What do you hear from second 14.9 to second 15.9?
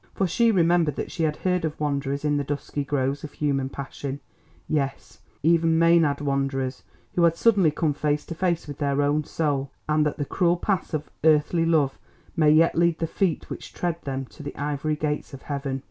gates of heaven.